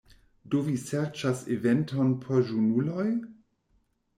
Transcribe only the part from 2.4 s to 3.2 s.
junuloj?